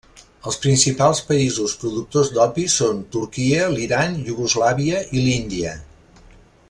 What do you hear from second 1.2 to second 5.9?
països productors d'opi són Turquia, l'Iran, Iugoslàvia i l'Índia.